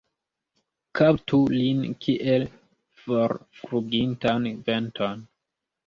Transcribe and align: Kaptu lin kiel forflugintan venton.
Kaptu 0.99 1.41
lin 1.53 1.83
kiel 2.07 2.47
forflugintan 3.05 4.53
venton. 4.73 5.27